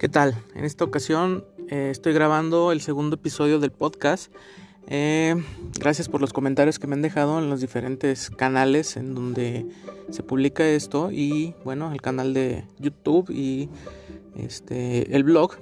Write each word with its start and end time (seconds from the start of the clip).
¿Qué 0.00 0.08
tal? 0.08 0.34
En 0.54 0.64
esta 0.64 0.82
ocasión 0.82 1.44
eh, 1.68 1.90
estoy 1.90 2.14
grabando 2.14 2.72
el 2.72 2.80
segundo 2.80 3.16
episodio 3.16 3.58
del 3.58 3.70
podcast. 3.70 4.32
Eh, 4.86 5.36
gracias 5.78 6.08
por 6.08 6.22
los 6.22 6.32
comentarios 6.32 6.78
que 6.78 6.86
me 6.86 6.94
han 6.94 7.02
dejado 7.02 7.38
en 7.38 7.50
los 7.50 7.60
diferentes 7.60 8.30
canales 8.30 8.96
en 8.96 9.14
donde 9.14 9.66
se 10.08 10.22
publica 10.22 10.66
esto 10.66 11.10
y 11.12 11.54
bueno, 11.64 11.92
el 11.92 12.00
canal 12.00 12.32
de 12.32 12.64
YouTube 12.78 13.28
y 13.28 13.68
este 14.38 15.14
el 15.14 15.22
blog. 15.22 15.56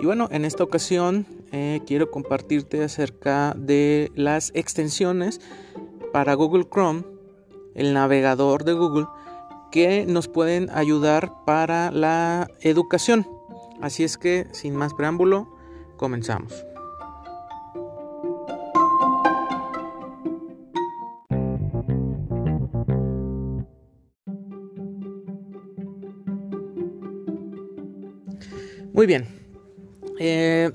Y 0.00 0.06
bueno, 0.06 0.28
en 0.32 0.46
esta 0.46 0.64
ocasión 0.64 1.26
eh, 1.52 1.82
quiero 1.86 2.10
compartirte 2.10 2.82
acerca 2.82 3.54
de 3.54 4.10
las 4.14 4.50
extensiones 4.54 5.42
para 6.10 6.32
Google 6.32 6.66
Chrome, 6.72 7.04
el 7.74 7.92
navegador 7.92 8.64
de 8.64 8.72
Google, 8.72 9.08
que 9.70 10.06
nos 10.06 10.26
pueden 10.26 10.70
ayudar 10.70 11.44
para 11.44 11.90
la 11.90 12.48
educación. 12.62 13.37
Así 13.80 14.04
es 14.04 14.18
que, 14.18 14.46
sin 14.52 14.74
más 14.74 14.94
preámbulo, 14.94 15.48
comenzamos. 15.96 16.64
Muy 28.98 29.06
bien. 29.06 29.26
Eh, 30.18 30.72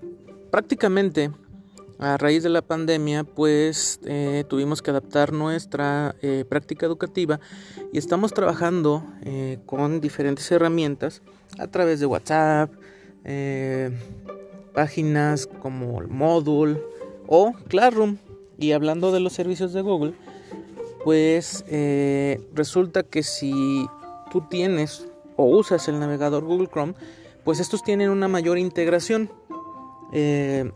prácticamente 0.49 1.29
a 1.99 2.15
raíz 2.15 2.41
de 2.41 2.47
la 2.47 2.61
pandemia, 2.61 3.25
pues 3.25 3.99
eh, 4.05 4.45
tuvimos 4.47 4.81
que 4.81 4.91
adaptar 4.91 5.33
nuestra 5.33 6.15
eh, 6.21 6.45
práctica 6.47 6.85
educativa 6.85 7.41
y 7.91 7.97
estamos 7.97 8.33
trabajando 8.33 9.05
con 9.65 9.99
diferentes 9.99 10.49
herramientas 10.51 11.21
a 11.59 11.67
través 11.67 11.99
de 11.99 12.05
WhatsApp, 12.05 12.71
eh, 13.23 13.91
páginas 14.73 15.47
como 15.47 16.01
Module 16.01 16.81
o 17.27 17.53
Classroom. 17.67 18.17
Y 18.57 18.71
hablando 18.71 19.11
de 19.11 19.19
los 19.19 19.33
servicios 19.33 19.73
de 19.73 19.81
Google, 19.81 20.13
pues 21.03 21.65
eh, 21.67 22.41
resulta 22.53 23.03
que 23.03 23.23
si 23.23 23.87
tú 24.31 24.41
tienes 24.49 25.07
o 25.35 25.45
usas 25.45 25.87
el 25.87 25.99
navegador 25.99 26.43
Google 26.43 26.67
Chrome, 26.67 26.93
pues 27.43 27.59
estos 27.59 27.83
tienen 27.83 28.09
una 28.09 28.27
mayor 28.27 28.57
integración. 28.57 29.31
Eh, 30.13 30.71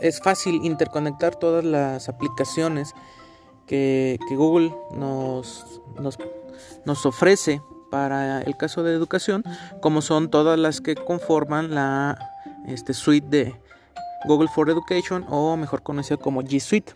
es 0.00 0.20
fácil 0.20 0.60
interconectar 0.64 1.36
todas 1.36 1.64
las 1.64 2.08
aplicaciones 2.08 2.92
que, 3.66 4.18
Google 4.30 4.74
nos, 4.94 5.80
nos 6.84 7.06
ofrece 7.06 7.62
para 7.92 8.40
el 8.40 8.56
caso 8.56 8.82
de 8.82 8.94
educación, 8.94 9.44
como 9.82 10.00
son 10.00 10.30
todas 10.30 10.58
las 10.58 10.80
que 10.80 10.94
conforman 10.94 11.74
la 11.74 12.18
este, 12.66 12.94
suite 12.94 13.28
de 13.28 13.54
Google 14.24 14.48
for 14.48 14.70
Education 14.70 15.26
o 15.28 15.58
mejor 15.58 15.82
conocida 15.82 16.16
como 16.16 16.42
G 16.42 16.58
Suite. 16.58 16.94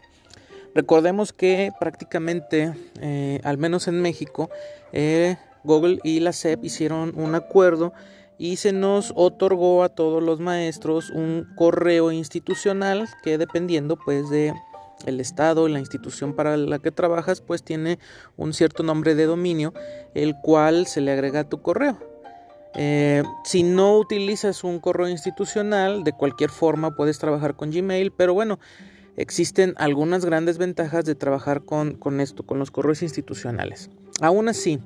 Recordemos 0.75 1.34
que 1.34 1.70
prácticamente, 1.78 2.72
eh, 3.03 3.41
al 3.44 3.58
menos 3.58 3.88
en 3.88 4.00
México, 4.00 4.48
eh, 4.94 5.36
Google 5.64 5.98
y 6.03 6.20
la 6.20 6.33
SEP 6.33 6.64
hicieron 6.64 7.12
un 7.14 7.34
acuerdo 7.34 7.92
y 8.38 8.56
se 8.56 8.72
nos 8.72 9.12
otorgó 9.16 9.83
a 9.83 9.91
todos 9.91 10.22
los 10.22 10.41
maestros 10.41 11.10
un 11.10 11.47
correo 11.56 12.10
institucional 12.10 13.06
que 13.22 13.36
dependiendo 13.36 13.98
pues 14.03 14.31
de 14.31 14.55
el 15.05 15.20
estado, 15.20 15.69
la 15.69 15.78
institución 15.78 16.34
para 16.34 16.56
la 16.56 16.78
que 16.78 16.91
trabajas, 16.91 17.41
pues 17.41 17.62
tiene 17.62 17.98
un 18.36 18.52
cierto 18.52 18.83
nombre 18.83 19.14
de 19.14 19.27
dominio, 19.27 19.75
el 20.14 20.34
cual 20.41 20.86
se 20.86 21.00
le 21.00 21.12
agrega 21.12 21.41
a 21.41 21.48
tu 21.48 21.61
correo. 21.61 21.98
Eh, 22.75 23.22
si 23.44 23.62
no 23.62 23.97
utilizas 23.98 24.64
un 24.64 24.80
correo 24.80 25.08
institucional, 25.08 26.05
de 26.05 26.12
cualquier 26.12 26.50
forma 26.50 26.94
puedes 26.94 27.19
trabajar 27.19 27.56
con 27.56 27.71
Gmail, 27.71 28.12
pero 28.12 28.34
bueno, 28.34 28.59
existen 29.16 29.75
algunas 29.78 30.25
grandes 30.25 30.59
ventajas 30.59 31.04
de 31.04 31.15
trabajar 31.15 31.65
con, 31.65 31.94
con 31.94 32.21
esto, 32.21 32.44
con 32.44 32.59
los 32.59 32.71
correos 32.71 33.03
institucionales. 33.03 33.91
Aún 34.21 34.48
así, 34.48 34.78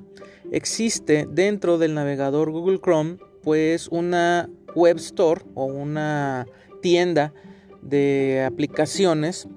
existe 0.51 1.27
dentro 1.29 1.77
del 1.77 1.93
navegador 1.93 2.51
Google 2.51 2.79
Chrome, 2.79 3.17
pues 3.43 3.87
una 3.89 4.49
web 4.75 4.97
store 4.97 5.41
o 5.55 5.65
una 5.65 6.45
tienda 6.81 7.33
de 7.81 8.45
aplicaciones 8.45 9.47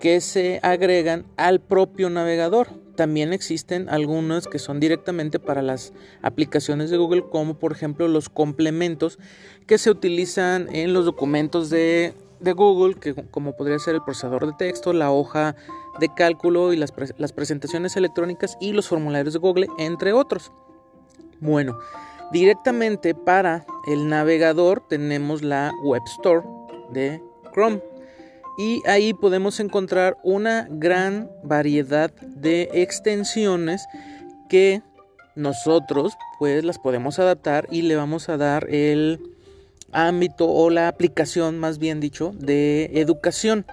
que 0.00 0.20
se 0.20 0.60
agregan 0.62 1.24
al 1.36 1.60
propio 1.60 2.10
navegador. 2.10 2.68
También 2.96 3.32
existen 3.32 3.88
algunos 3.88 4.46
que 4.46 4.58
son 4.58 4.80
directamente 4.80 5.38
para 5.38 5.62
las 5.62 5.92
aplicaciones 6.22 6.90
de 6.90 6.96
Google, 6.96 7.24
como 7.30 7.54
por 7.58 7.72
ejemplo 7.72 8.08
los 8.08 8.28
complementos 8.28 9.18
que 9.66 9.78
se 9.78 9.90
utilizan 9.90 10.74
en 10.74 10.92
los 10.92 11.04
documentos 11.04 11.68
de, 11.70 12.14
Google, 12.40 12.94
que 12.94 13.14
como 13.14 13.56
podría 13.56 13.78
ser 13.78 13.96
el 13.96 14.02
procesador 14.02 14.46
de 14.46 14.52
texto, 14.52 14.92
la 14.92 15.10
hoja 15.10 15.56
de 16.00 16.08
cálculo 16.14 16.72
y 16.72 16.76
las, 16.76 16.92
las 17.18 17.32
presentaciones 17.32 17.96
electrónicas 17.96 18.56
y 18.60 18.72
los 18.72 18.88
formularios 18.88 19.34
de 19.34 19.40
Google, 19.40 19.68
entre 19.78 20.12
otros. 20.12 20.52
Bueno, 21.40 21.78
directamente 22.32 23.14
para 23.14 23.66
el 23.86 24.08
navegador 24.08 24.86
tenemos 24.86 25.42
la 25.42 25.72
Web 25.82 26.02
Store 26.06 26.46
de 26.92 27.22
Chrome 27.52 27.82
y 28.56 28.82
ahí 28.86 29.12
podemos 29.12 29.60
encontrar 29.60 30.16
una 30.22 30.66
gran 30.70 31.30
variedad 31.42 32.10
de 32.22 32.70
extensiones 32.72 33.86
que 34.48 34.82
nosotros 35.34 36.16
pues 36.38 36.64
las 36.64 36.78
podemos 36.78 37.18
adaptar 37.18 37.68
y 37.70 37.82
le 37.82 37.96
vamos 37.96 38.28
a 38.28 38.38
dar 38.38 38.68
el 38.70 39.20
ámbito 39.92 40.48
o 40.48 40.70
la 40.70 40.88
aplicación 40.88 41.58
más 41.58 41.78
bien 41.78 42.00
dicho 42.00 42.32
de 42.38 42.90
educación. 42.94 43.66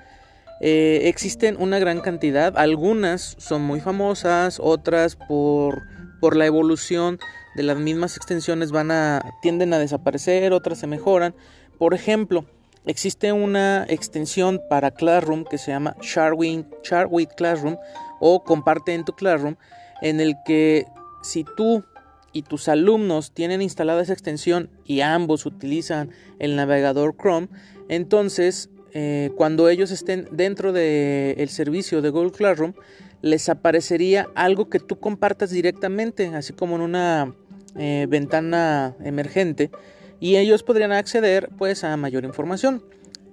Eh, 0.62 1.04
existen 1.06 1.58
una 1.60 1.80
gran 1.80 2.00
cantidad 2.00 2.58
algunas 2.58 3.36
son 3.38 3.64
muy 3.64 3.82
famosas 3.82 4.60
otras 4.62 5.16
por, 5.16 5.82
por 6.22 6.38
la 6.38 6.46
evolución 6.46 7.20
de 7.56 7.64
las 7.64 7.78
mismas 7.78 8.16
extensiones 8.18 8.72
van 8.72 8.92
a 8.92 9.22
tienden 9.42 9.74
a 9.74 9.80
desaparecer 9.80 10.52
otras 10.54 10.78
se 10.80 10.88
mejoran. 10.88 11.34
Por 11.78 11.94
ejemplo 11.94 12.46
Existe 12.86 13.32
una 13.32 13.86
extensión 13.88 14.62
para 14.70 14.92
Classroom 14.92 15.46
que 15.46 15.58
se 15.58 15.72
llama 15.72 15.96
Share 16.02 16.34
with, 16.34 17.28
Classroom 17.38 17.78
o 18.20 18.44
Comparte 18.44 18.94
en 18.94 19.06
tu 19.06 19.14
Classroom, 19.14 19.56
en 20.02 20.20
el 20.20 20.36
que 20.46 20.86
si 21.22 21.46
tú 21.56 21.86
y 22.34 22.42
tus 22.42 22.68
alumnos 22.68 23.32
tienen 23.32 23.62
instalada 23.62 24.02
esa 24.02 24.12
extensión 24.12 24.70
y 24.86 25.00
ambos 25.00 25.46
utilizan 25.46 26.12
el 26.40 26.58
navegador 26.58 27.16
Chrome, 27.16 27.48
entonces 27.88 28.70
eh, 28.92 29.32
cuando 29.38 29.70
ellos 29.70 29.92
estén 29.92 30.28
dentro 30.32 30.74
del 30.74 31.50
servicio 31.50 32.02
de 32.02 32.10
Google 32.10 32.32
Classroom, 32.32 32.74
les 33.22 33.48
aparecería 33.48 34.28
algo 34.36 34.70
que 34.70 34.80
tú 34.80 35.00
compartas 35.00 35.52
directamente, 35.52 36.28
así 36.36 36.52
como 36.52 36.76
en 36.76 36.82
una 36.82 37.34
eh, 37.78 38.08
ventana 38.10 38.94
emergente 39.04 39.72
y 40.20 40.38
ellos 40.38 40.64
podrían 40.64 40.92
acceder 40.92 41.50
pues 41.58 41.84
a 41.84 41.96
mayor 41.98 42.24
información. 42.24 42.84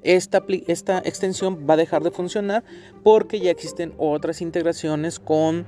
Esta, 0.02 0.42
extensión 1.04 1.66
va 1.68 1.74
a 1.74 1.76
dejar 1.76 2.02
de 2.02 2.10
funcionar 2.10 2.64
porque 3.02 3.40
ya 3.40 3.50
existen 3.50 3.92
otras 3.98 4.40
integraciones 4.40 5.18
con 5.18 5.66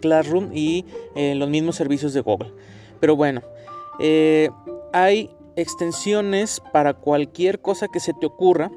Classroom 0.00 0.50
y 0.54 0.84
eh, 1.16 1.34
los 1.34 1.50
mismos 1.50 1.76
servicios 1.76 2.14
de 2.14 2.20
Google. 2.20 2.52
Pero 3.00 3.16
bueno, 3.16 3.42
eh, 3.98 4.50
hay 4.92 5.30
extensiones 5.56 6.62
para 6.72 6.94
cualquier 6.94 7.60
cosa 7.60 7.88
que 7.88 7.98
se 7.98 8.12
te 8.14 8.26
ocurra. 8.26 8.70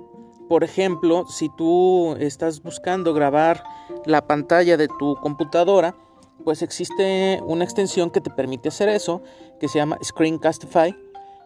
Por 0.49 0.63
ejemplo, 0.63 1.25
si 1.27 1.49
tú 1.55 2.15
estás 2.19 2.61
buscando 2.63 3.13
grabar 3.13 3.63
la 4.05 4.25
pantalla 4.25 4.75
de 4.75 4.87
tu 4.87 5.15
computadora, 5.21 5.95
pues 6.43 6.61
existe 6.61 7.39
una 7.45 7.63
extensión 7.63 8.09
que 8.09 8.21
te 8.21 8.29
permite 8.31 8.69
hacer 8.69 8.89
eso, 8.89 9.21
que 9.59 9.67
se 9.67 9.77
llama 9.77 9.97
Screencastify 10.03 10.95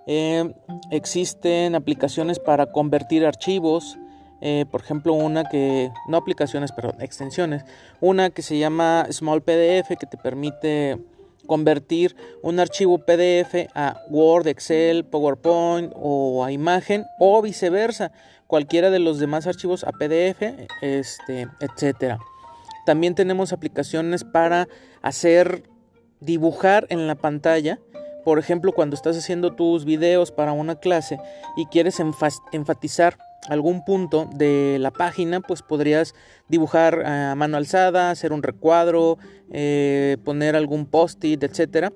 eh, 0.07 0.54
existen 0.89 1.75
aplicaciones 1.75 2.39
para 2.39 2.71
convertir 2.71 3.25
archivos. 3.25 3.98
Eh, 4.39 4.65
por 4.71 4.81
ejemplo, 4.81 5.13
una 5.13 5.44
que, 5.44 5.92
no 6.07 6.18
aplicaciones, 6.18 6.71
perdón, 6.71 7.01
extensiones. 7.01 7.65
Una 8.00 8.30
que 8.30 8.42
se 8.42 8.57
llama 8.57 9.06
Small 9.12 9.42
PDF 9.42 9.98
que 10.00 10.07
te 10.09 10.18
permite 10.18 10.98
convertir 11.45 12.15
un 12.42 12.59
archivo 12.59 13.00
PDF 13.00 13.68
a 13.75 13.98
Word, 14.09 14.48
Excel, 14.48 15.06
PowerPoint 15.06 15.92
o 15.95 16.44
a 16.44 16.51
imagen 16.51 17.06
o 17.19 17.42
viceversa, 17.42 18.12
cualquiera 18.48 18.89
de 18.89 19.00
los 19.00 19.19
demás 19.19 19.45
archivos 19.45 19.83
a 19.83 19.92
PDF, 19.92 20.42
este, 20.81 21.48
etcétera. 21.60 22.19
También 22.86 23.15
tenemos 23.15 23.51
aplicaciones 23.51 24.24
para 24.24 24.68
hacer 25.01 25.63
dibujar 26.19 26.88
en 26.89 27.07
la 27.07 27.15
pantalla 27.15 27.80
por 28.27 28.39
ejemplo, 28.39 28.74
cuando 28.74 28.94
estás 28.94 29.18
haciendo 29.18 29.53
tus 29.53 29.85
videos 29.85 30.33
para 30.33 30.51
una 30.51 30.75
clase 30.75 31.18
y 31.56 31.65
quieres 31.68 32.01
enfatizar 32.51 33.18
algún 33.47 33.85
punto 33.85 34.29
de 34.35 34.75
la 34.81 34.91
página, 34.91 35.39
pues 35.39 35.62
podrías 35.62 36.13
dibujar 36.50 37.06
a 37.06 37.35
mano 37.35 37.56
alzada, 37.56 38.12
hacer 38.12 38.33
un 38.33 38.44
recuadro, 38.44 39.18
eh, 39.50 40.18
poner 40.25 40.57
algún 40.57 40.88
post-it, 40.88 41.41
etc. 41.41 41.94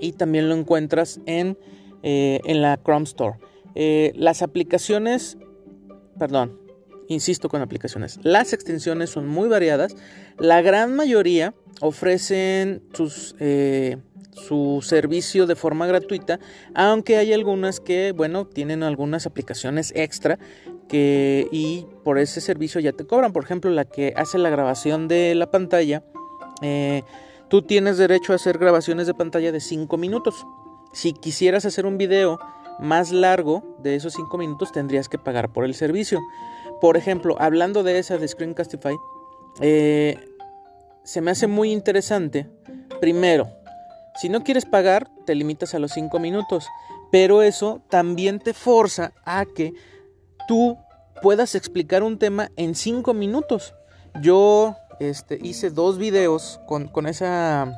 Y 0.00 0.12
también 0.12 0.48
lo 0.48 0.54
encuentras 0.54 1.20
en 1.26 1.58
eh, 2.02 2.40
en 2.46 2.62
la 2.62 2.78
Chrome 2.82 3.04
Store. 3.04 3.36
Eh, 3.74 4.12
las 4.16 4.40
aplicaciones, 4.40 5.36
perdón, 6.18 6.58
insisto 7.08 7.50
con 7.50 7.60
aplicaciones, 7.60 8.18
las 8.22 8.54
extensiones 8.54 9.10
son 9.10 9.28
muy 9.28 9.50
variadas. 9.50 9.94
La 10.38 10.62
gran 10.62 10.96
mayoría 10.96 11.52
ofrecen 11.84 12.82
sus, 12.94 13.36
eh, 13.40 13.98
su 14.32 14.80
servicio 14.82 15.46
de 15.46 15.54
forma 15.54 15.86
gratuita, 15.86 16.40
aunque 16.74 17.18
hay 17.18 17.34
algunas 17.34 17.78
que, 17.78 18.12
bueno, 18.12 18.46
tienen 18.46 18.82
algunas 18.82 19.26
aplicaciones 19.26 19.92
extra 19.94 20.38
que 20.88 21.46
y 21.52 21.86
por 22.02 22.18
ese 22.18 22.40
servicio 22.40 22.80
ya 22.80 22.92
te 22.92 23.06
cobran. 23.06 23.34
Por 23.34 23.44
ejemplo, 23.44 23.70
la 23.70 23.84
que 23.84 24.14
hace 24.16 24.38
la 24.38 24.48
grabación 24.48 25.08
de 25.08 25.34
la 25.34 25.50
pantalla, 25.50 26.02
eh, 26.62 27.02
tú 27.48 27.60
tienes 27.60 27.98
derecho 27.98 28.32
a 28.32 28.36
hacer 28.36 28.56
grabaciones 28.56 29.06
de 29.06 29.12
pantalla 29.12 29.52
de 29.52 29.60
5 29.60 29.98
minutos. 29.98 30.46
Si 30.94 31.12
quisieras 31.12 31.66
hacer 31.66 31.84
un 31.84 31.98
video 31.98 32.38
más 32.80 33.12
largo 33.12 33.76
de 33.82 33.94
esos 33.94 34.14
5 34.14 34.38
minutos, 34.38 34.72
tendrías 34.72 35.10
que 35.10 35.18
pagar 35.18 35.52
por 35.52 35.66
el 35.66 35.74
servicio. 35.74 36.18
Por 36.80 36.96
ejemplo, 36.96 37.36
hablando 37.38 37.82
de 37.82 37.98
esa 37.98 38.16
de 38.16 38.26
Screencastify, 38.26 38.96
eh, 39.60 40.33
se 41.04 41.20
me 41.20 41.30
hace 41.30 41.46
muy 41.46 41.70
interesante. 41.70 42.48
Primero, 43.00 43.48
si 44.20 44.28
no 44.28 44.42
quieres 44.42 44.64
pagar, 44.64 45.08
te 45.26 45.34
limitas 45.34 45.74
a 45.74 45.78
los 45.78 45.92
5 45.92 46.18
minutos. 46.18 46.66
Pero 47.12 47.42
eso 47.42 47.82
también 47.90 48.40
te 48.40 48.54
forza 48.54 49.12
a 49.24 49.44
que 49.44 49.74
tú 50.48 50.78
puedas 51.22 51.54
explicar 51.54 52.02
un 52.02 52.18
tema 52.18 52.50
en 52.56 52.74
5 52.74 53.14
minutos. 53.14 53.74
Yo 54.20 54.76
este, 55.00 55.38
hice 55.42 55.70
dos 55.70 55.98
videos 55.98 56.60
con, 56.66 57.06
esa, 57.06 57.72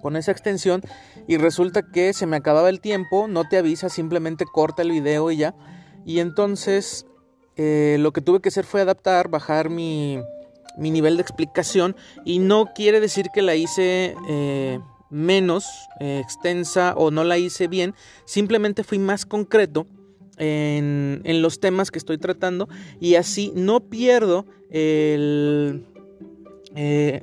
con 0.00 0.16
esa 0.16 0.30
extensión 0.30 0.82
y 1.26 1.36
resulta 1.36 1.82
que 1.82 2.12
se 2.12 2.26
me 2.26 2.36
acababa 2.36 2.68
el 2.68 2.80
tiempo, 2.80 3.28
no 3.28 3.48
te 3.48 3.58
avisa, 3.58 3.88
simplemente 3.88 4.44
corta 4.44 4.82
el 4.82 4.92
video 4.92 5.30
y 5.30 5.38
ya. 5.38 5.54
Y 6.04 6.20
entonces 6.20 7.06
eh, 7.56 7.96
lo 8.00 8.12
que 8.12 8.20
tuve 8.20 8.40
que 8.40 8.48
hacer 8.50 8.64
fue 8.64 8.80
adaptar, 8.80 9.28
bajar 9.28 9.70
mi, 9.70 10.20
mi 10.76 10.90
nivel 10.90 11.16
de 11.16 11.22
explicación 11.22 11.96
y 12.24 12.38
no 12.38 12.72
quiere 12.74 13.00
decir 13.00 13.26
que 13.32 13.42
la 13.42 13.54
hice 13.54 14.14
eh, 14.28 14.80
menos 15.10 15.66
eh, 16.00 16.20
extensa 16.22 16.94
o 16.96 17.10
no 17.10 17.24
la 17.24 17.38
hice 17.38 17.68
bien, 17.68 17.94
simplemente 18.24 18.84
fui 18.84 18.98
más 18.98 19.26
concreto 19.26 19.86
en, 20.36 21.22
los 21.42 21.60
temas 21.60 21.90
que 21.90 21.98
estoy 21.98 22.18
tratando 22.18 22.68
y 23.00 23.14
así 23.14 23.52
no 23.54 23.80
pierdo 23.88 24.46
eh, 24.70 25.80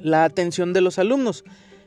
la 0.01 0.23
atención 0.23 0.73
de 0.73 0.81
los 0.81 0.97
alumnos. 0.97 1.43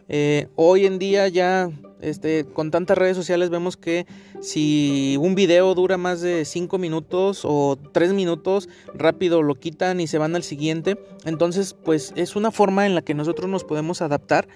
Eh, 0.08 0.48
hoy 0.56 0.86
en 0.86 0.98
día 0.98 1.28
ya 1.28 1.70
este, 2.00 2.44
con 2.44 2.70
tantas 2.70 2.98
redes 2.98 3.16
sociales 3.16 3.48
vemos 3.50 3.76
que 3.76 4.06
si 4.40 5.16
un 5.18 5.34
video 5.34 5.74
dura 5.74 5.96
más 5.96 6.20
de 6.20 6.44
5 6.44 6.76
minutos 6.78 7.42
o 7.44 7.78
3 7.92 8.12
minutos, 8.12 8.68
rápido 8.92 9.42
lo 9.42 9.54
quitan 9.54 10.00
y 10.00 10.06
se 10.06 10.18
van 10.18 10.36
al 10.36 10.42
siguiente. 10.42 10.98
Entonces, 11.24 11.74
pues 11.74 12.12
es 12.16 12.36
una 12.36 12.50
forma 12.50 12.86
en 12.86 12.94
la 12.94 13.02
que 13.02 13.14
nosotros 13.14 13.48
nos 13.48 13.64
podemos 13.64 14.02
adaptar 14.02 14.48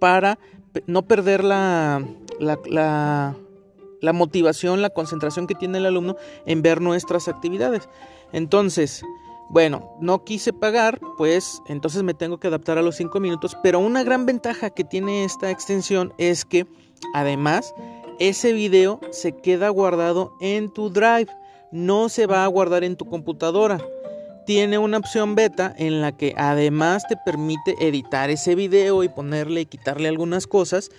para 0.00 0.38
no 0.86 1.02
perder 1.06 1.44
la, 1.44 2.04
la, 2.40 3.36
la 4.00 4.12
motivación, 4.12 4.82
la 4.82 4.90
concentración 4.90 5.46
que 5.46 5.54
tiene 5.54 5.78
el 5.78 5.86
alumno 5.86 6.16
en 6.46 6.62
ver 6.62 6.80
nuestras 6.80 7.28
actividades. 7.28 7.88
Entonces, 8.32 9.02
bueno, 9.50 9.96
no 10.00 10.24
quise 10.24 10.52
pagar, 10.52 11.00
pues 11.16 11.62
entonces 11.68 12.02
me 12.02 12.14
tengo 12.14 12.38
que 12.38 12.48
adaptar 12.48 12.76
a 12.76 12.82
los 12.82 12.96
5 12.96 13.18
minutos, 13.18 13.56
pero 13.62 13.78
una 13.78 14.02
gran 14.04 14.26
ventaja 14.26 14.70
que 14.70 14.84
tiene 14.84 15.24
esta 15.24 15.50
extensión 15.50 16.12
es 16.18 16.44
que 16.44 16.66
además 17.14 17.74
ese 18.18 18.52
video 18.52 19.00
se 19.10 19.32
queda 19.32 19.70
guardado 19.70 20.32
en 20.40 20.70
tu 20.70 20.90
drive, 20.90 21.28
no 21.72 22.08
se 22.08 22.26
va 22.26 22.44
a 22.44 22.48
guardar 22.48 22.84
en 22.84 22.96
tu 22.96 23.06
computadora. 23.06 23.78
Tiene 24.44 24.78
una 24.78 24.98
opción 24.98 25.34
beta 25.34 25.74
en 25.78 26.00
la 26.00 26.16
que 26.16 26.34
además 26.36 27.06
te 27.06 27.16
permite 27.16 27.76
editar 27.80 28.30
ese 28.30 28.54
video 28.54 29.02
y 29.04 29.08
ponerle 29.08 29.62
y 29.62 29.66
quitarle 29.66 30.08
algunas 30.08 30.46
cosas, 30.46 30.90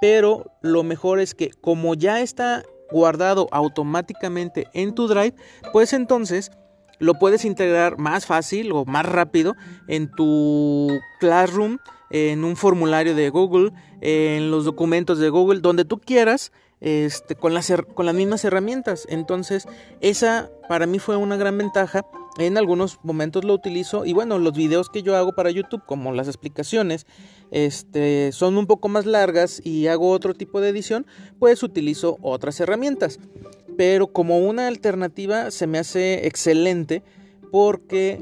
pero 0.00 0.52
lo 0.62 0.82
mejor 0.82 1.18
es 1.20 1.34
que 1.34 1.50
como 1.50 1.94
ya 1.94 2.20
está 2.20 2.62
guardado 2.90 3.48
automáticamente 3.50 4.68
en 4.72 4.94
tu 4.94 5.08
drive, 5.08 5.34
pues 5.72 5.92
entonces 5.92 6.50
lo 6.98 7.14
puedes 7.14 7.44
integrar 7.44 7.98
más 7.98 8.26
fácil 8.26 8.72
o 8.72 8.84
más 8.84 9.06
rápido 9.06 9.56
en 9.86 10.10
tu 10.10 10.98
Classroom, 11.20 11.78
en 12.10 12.44
un 12.44 12.56
formulario 12.56 13.14
de 13.14 13.30
Google, 13.30 13.72
en 14.00 14.50
los 14.50 14.64
documentos 14.64 15.18
de 15.18 15.28
Google, 15.28 15.60
donde 15.60 15.84
tú 15.84 15.98
quieras, 15.98 16.52
este, 16.80 17.34
con, 17.34 17.54
las, 17.54 17.72
con 17.94 18.06
las 18.06 18.14
mismas 18.14 18.44
herramientas. 18.44 19.06
Entonces, 19.08 19.66
esa 20.00 20.50
para 20.68 20.86
mí 20.86 20.98
fue 20.98 21.16
una 21.16 21.36
gran 21.36 21.58
ventaja. 21.58 22.04
En 22.38 22.56
algunos 22.56 23.00
momentos 23.02 23.44
lo 23.44 23.52
utilizo 23.52 24.04
y 24.04 24.12
bueno, 24.12 24.38
los 24.38 24.52
videos 24.52 24.90
que 24.90 25.02
yo 25.02 25.16
hago 25.16 25.32
para 25.34 25.50
YouTube, 25.50 25.82
como 25.86 26.12
las 26.12 26.28
explicaciones, 26.28 27.04
este, 27.50 28.30
son 28.30 28.56
un 28.56 28.68
poco 28.68 28.88
más 28.88 29.06
largas 29.06 29.60
y 29.64 29.88
hago 29.88 30.10
otro 30.10 30.34
tipo 30.34 30.60
de 30.60 30.68
edición, 30.68 31.04
pues 31.40 31.64
utilizo 31.64 32.16
otras 32.22 32.60
herramientas 32.60 33.18
pero 33.78 34.08
como 34.08 34.40
una 34.40 34.66
alternativa 34.66 35.52
se 35.52 35.68
me 35.68 35.78
hace 35.78 36.26
excelente 36.26 37.04
porque 37.52 38.20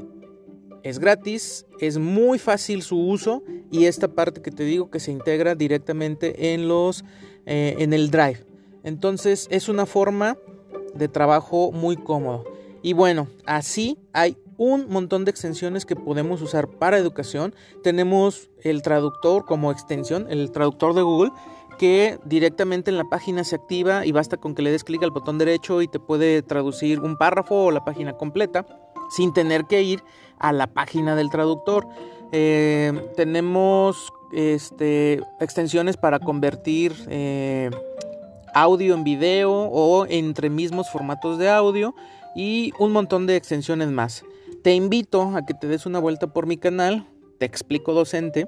es 0.83 0.99
gratis, 0.99 1.65
es 1.79 1.97
muy 1.97 2.37
fácil 2.37 2.83
su 2.83 2.99
uso 2.99 3.41
y 3.71 3.85
esta 3.85 4.07
parte 4.07 4.43
que 4.43 4.51
te 4.51 4.63
digo 4.65 4.91
que 4.91 4.99
se 4.99 5.11
integra 5.11 5.55
directamente 5.55 6.53
en 6.53 6.67
los 6.67 7.03
eh, 7.47 7.75
en 7.79 7.93
el 7.93 8.11
Drive. 8.11 8.45
Entonces 8.83 9.47
es 9.49 9.67
una 9.67 9.87
forma 9.87 10.37
de 10.93 11.07
trabajo 11.07 11.71
muy 11.71 11.97
cómodo. 11.97 12.45
Y 12.83 12.93
bueno, 12.93 13.27
así 13.47 13.97
hay 14.13 14.37
un 14.57 14.87
montón 14.89 15.25
de 15.25 15.31
extensiones 15.31 15.87
que 15.87 15.95
podemos 15.95 16.39
usar 16.43 16.67
para 16.67 16.99
educación. 16.99 17.55
Tenemos 17.81 18.51
el 18.61 18.83
traductor 18.83 19.45
como 19.45 19.71
extensión, 19.71 20.27
el 20.29 20.51
traductor 20.51 20.93
de 20.93 21.01
Google 21.01 21.31
que 21.77 22.19
directamente 22.25 22.91
en 22.91 22.97
la 22.97 23.05
página 23.05 23.43
se 23.43 23.55
activa 23.55 24.05
y 24.05 24.11
basta 24.11 24.37
con 24.37 24.55
que 24.55 24.61
le 24.61 24.71
des 24.71 24.83
clic 24.83 25.03
al 25.03 25.11
botón 25.11 25.37
derecho 25.37 25.81
y 25.81 25.87
te 25.87 25.99
puede 25.99 26.41
traducir 26.41 26.99
un 26.99 27.17
párrafo 27.17 27.65
o 27.65 27.71
la 27.71 27.85
página 27.85 28.13
completa 28.13 28.65
sin 29.09 29.33
tener 29.33 29.65
que 29.65 29.83
ir 29.83 30.03
a 30.39 30.51
la 30.51 30.67
página 30.67 31.15
del 31.15 31.29
traductor. 31.29 31.87
Eh, 32.31 32.93
tenemos 33.15 34.11
este, 34.33 35.21
extensiones 35.39 35.97
para 35.97 36.19
convertir 36.19 36.93
eh, 37.07 37.71
audio 38.53 38.93
en 38.95 39.03
video 39.03 39.51
o 39.51 40.05
entre 40.07 40.49
mismos 40.49 40.89
formatos 40.89 41.37
de 41.37 41.49
audio 41.49 41.95
y 42.35 42.73
un 42.79 42.91
montón 42.91 43.27
de 43.27 43.35
extensiones 43.35 43.89
más. 43.89 44.23
Te 44.63 44.73
invito 44.73 45.35
a 45.35 45.45
que 45.45 45.53
te 45.53 45.67
des 45.67 45.85
una 45.85 45.99
vuelta 45.99 46.27
por 46.27 46.47
mi 46.47 46.57
canal, 46.57 47.07
te 47.39 47.45
explico 47.45 47.93
docente 47.93 48.47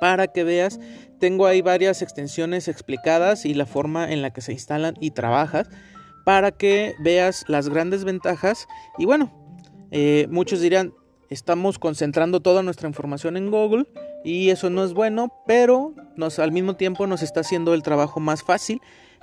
para 0.00 0.26
que 0.28 0.44
veas. 0.44 0.78
Tengo 1.18 1.46
ahí 1.46 1.62
varias 1.62 2.02
extensiones 2.02 2.68
explicadas 2.68 3.46
y 3.46 3.54
la 3.54 3.66
forma 3.66 4.10
en 4.12 4.22
la 4.22 4.32
que 4.32 4.40
se 4.40 4.52
instalan 4.52 4.94
y 5.00 5.12
trabajas 5.12 5.68
para 6.24 6.50
que 6.50 6.94
veas 6.98 7.44
las 7.48 7.68
grandes 7.68 8.04
ventajas. 8.04 8.66
Y 8.98 9.04
bueno, 9.04 9.32
eh, 9.92 10.26
muchos 10.28 10.60
dirán, 10.60 10.92
estamos 11.30 11.78
concentrando 11.78 12.40
toda 12.40 12.62
nuestra 12.62 12.88
información 12.88 13.36
en 13.36 13.50
Google 13.50 13.86
y 14.24 14.50
eso 14.50 14.70
no 14.70 14.84
es 14.84 14.92
bueno, 14.92 15.32
pero 15.46 15.94
nos, 16.16 16.38
al 16.38 16.52
mismo 16.52 16.74
tiempo 16.76 17.06
nos 17.06 17.22
está 17.22 17.40
haciendo 17.40 17.74
el 17.74 17.82
trabajo 17.82 18.20
más 18.20 18.42
fácil. 18.42 18.80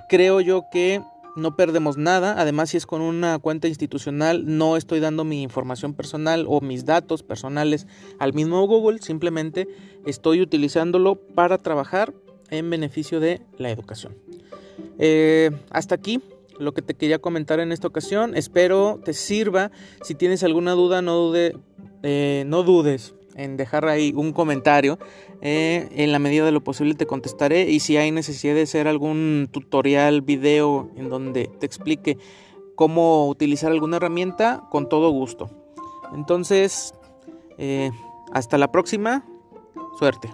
Creo 0.08 0.40
yo 0.40 0.64
que 0.72 1.02
no 1.36 1.56
perdemos 1.56 1.96
nada. 1.96 2.40
Además, 2.40 2.70
si 2.70 2.76
es 2.76 2.86
con 2.86 3.00
una 3.00 3.38
cuenta 3.38 3.68
institucional, 3.68 4.44
no 4.46 4.76
estoy 4.76 5.00
dando 5.00 5.24
mi 5.24 5.42
información 5.42 5.94
personal 5.94 6.46
o 6.48 6.60
mis 6.60 6.84
datos 6.84 7.22
personales 7.22 7.86
al 8.18 8.32
mismo 8.32 8.66
Google, 8.66 9.00
simplemente 9.00 9.68
estoy 10.06 10.40
utilizándolo 10.40 11.16
para 11.16 11.58
trabajar 11.58 12.14
en 12.50 12.70
beneficio 12.70 13.20
de 13.20 13.40
la 13.58 13.70
educación. 13.70 14.16
Eh, 14.98 15.50
hasta 15.70 15.94
aquí 15.94 16.20
lo 16.58 16.72
que 16.72 16.82
te 16.82 16.94
quería 16.94 17.18
comentar 17.18 17.60
en 17.60 17.72
esta 17.72 17.88
ocasión. 17.88 18.36
Espero 18.36 19.00
te 19.04 19.12
sirva. 19.12 19.70
Si 20.02 20.14
tienes 20.14 20.44
alguna 20.44 20.72
duda, 20.72 21.02
no, 21.02 21.16
dude, 21.16 21.56
eh, 22.02 22.44
no 22.46 22.62
dudes 22.62 23.14
en 23.34 23.56
dejar 23.56 23.86
ahí 23.86 24.12
un 24.14 24.32
comentario. 24.32 24.98
Eh, 25.40 25.88
en 25.92 26.12
la 26.12 26.18
medida 26.18 26.44
de 26.44 26.52
lo 26.52 26.62
posible 26.62 26.94
te 26.94 27.06
contestaré 27.06 27.70
y 27.70 27.80
si 27.80 27.96
hay 27.96 28.10
necesidad 28.10 28.54
de 28.54 28.62
hacer 28.62 28.88
algún 28.88 29.48
tutorial, 29.50 30.22
video 30.22 30.90
en 30.96 31.08
donde 31.08 31.48
te 31.58 31.66
explique 31.66 32.18
cómo 32.74 33.28
utilizar 33.28 33.70
alguna 33.70 33.96
herramienta, 33.96 34.64
con 34.70 34.88
todo 34.88 35.10
gusto. 35.10 35.50
Entonces, 36.14 36.94
eh, 37.58 37.90
hasta 38.32 38.58
la 38.58 38.70
próxima. 38.70 39.24
Suerte. 39.98 40.28